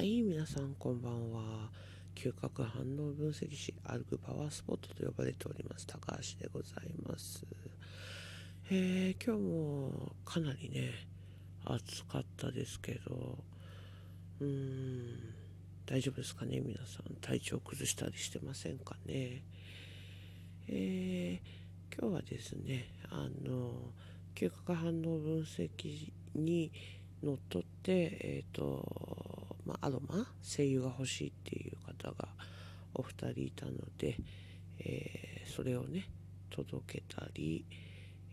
[0.00, 1.68] はい、皆さんこんばんは。
[2.14, 7.44] 嗅覚反応分析士、歩くパワースポットと呼ばれております、高橋でございます。
[8.70, 11.06] えー、今日もかなりね、
[11.66, 13.44] 暑かったですけど、
[14.40, 15.34] うーん、
[15.84, 17.16] 大丈夫ですかね、皆さん。
[17.20, 19.42] 体調崩したりしてませんかね？
[20.68, 23.92] えー、今日はですね、あの、
[24.34, 26.72] 嗅覚反応分析に
[27.22, 29.19] のっとって、えっ、ー、と、
[29.70, 32.28] まあ、アロマ声優が欲しいっていう方が
[32.92, 34.16] お二人いたので、
[34.80, 36.08] えー、それをね
[36.50, 37.64] 届けたり、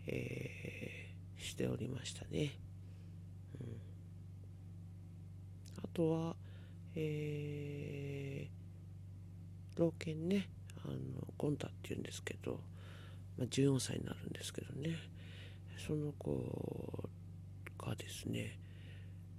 [0.08, 2.54] えー、しておりましたね、
[3.60, 3.68] うん、
[5.84, 6.34] あとは
[6.96, 10.48] えー、老犬ね
[10.84, 10.96] あの
[11.36, 12.58] ゴンタっていうんですけど、
[13.38, 14.96] まあ、14歳になるんですけどね。
[15.86, 17.08] その子
[17.78, 18.58] がですね、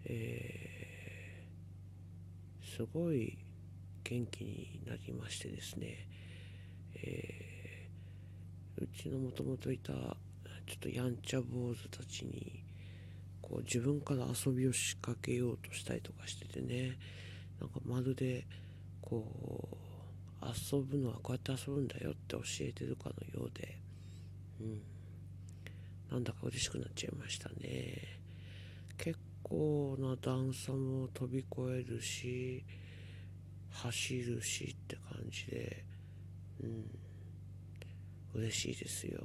[0.05, 0.58] えー
[2.79, 3.38] すごい
[4.05, 6.08] 元気になりましてですね、
[6.95, 10.16] えー、うちのもともといたちょ
[10.75, 12.63] っとやんちゃ坊主たちに
[13.41, 16.97] こう自分から遊びを仕掛けようとしたりとかしててね。
[17.59, 18.47] なんかまるで
[19.02, 19.27] こ
[20.41, 23.77] う遊ぶのはこうやって遊ぶんだよって教えてるかのようで、
[24.61, 24.81] うん、
[26.09, 28.22] なんだか嬉しくなっちゃいましたね。
[28.97, 32.63] 結構な段差も飛び越えるし
[33.71, 35.83] 走るしって感じで
[36.63, 36.99] うん。
[38.35, 39.21] 嬉しいですよ、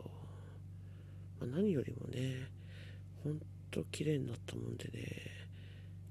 [1.41, 2.49] まあ、何よりもね
[3.23, 5.47] ほんと綺麗になったもんでね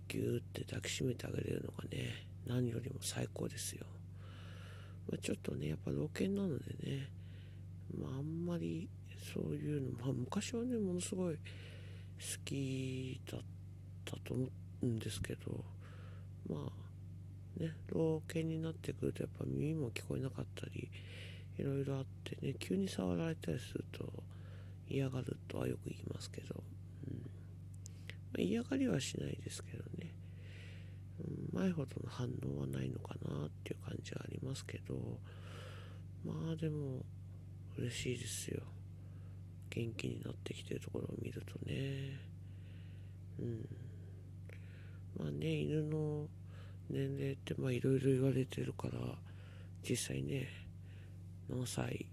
[0.07, 3.85] ぎゅーって抱きしめてあげれるのがね何よりも最高ですよ、
[5.09, 7.09] まあ、ちょっとねやっぱ老犬なのでね
[7.99, 8.89] まああんまり
[9.33, 11.39] そういうのまあ昔はねものすごい好
[12.45, 13.52] きだった
[14.23, 14.47] と思
[14.81, 15.63] うんですけど
[16.49, 16.71] ま
[17.59, 20.89] あね老犬になってくるとやっぱ耳も聞こえなかったり
[21.57, 24.11] いろいろあってね急に触られたりすると
[24.89, 26.63] 嫌がるとはよく言いますけど、
[27.07, 27.17] うん。
[27.17, 27.25] ま
[28.37, 30.13] あ、嫌がりはしないですけどね、
[31.53, 34.95] うん、前ほどの反応はないのかなっていう感じはありますけど
[36.25, 37.03] まあでも
[37.77, 38.61] 嬉しいですよ。
[39.71, 42.19] 元気になってきてるところを見るとね。
[43.39, 43.67] うん。
[45.17, 46.27] まあね、犬の
[46.89, 48.99] 年齢ってまあいろいろ言われてるから、
[49.87, 50.47] 実際ね、
[51.49, 52.07] 何歳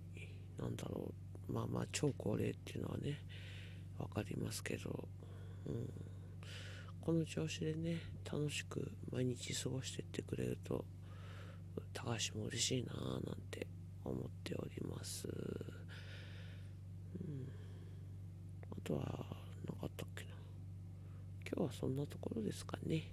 [0.58, 1.12] なんだろ
[1.48, 1.52] う。
[1.52, 3.20] まあまあ超高齢っていうのはね、
[3.98, 5.08] わかりますけど、
[5.66, 5.90] うん。
[7.00, 7.98] この調子でね、
[8.30, 10.84] 楽しく毎日過ごしてってくれると、
[11.94, 13.66] 高橋も嬉しいなぁなんて
[14.04, 15.26] 思っております。
[15.26, 15.30] う
[17.30, 17.48] ん。
[18.70, 19.29] あとは、
[21.52, 23.10] 今日はそんなところですかね。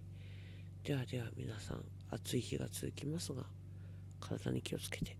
[0.84, 3.44] ではでは皆さん、暑い日が続きますが、
[4.20, 5.18] 体に気をつけて、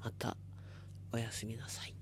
[0.00, 0.36] また
[1.12, 1.97] おやすみなさい。